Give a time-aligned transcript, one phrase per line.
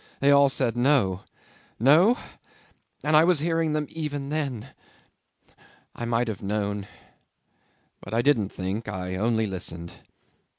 [0.19, 1.25] They all said No.
[1.79, 2.17] No?
[3.03, 4.69] And I was hearing them even then!
[5.93, 6.87] I might have known
[8.01, 9.91] but I didn't think I only listened.